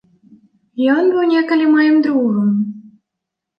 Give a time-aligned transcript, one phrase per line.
[0.95, 2.51] Ён быў некалі маім другам.